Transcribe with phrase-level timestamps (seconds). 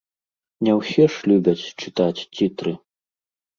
[0.67, 2.77] Не ўсе ж любяць чытаць цітры.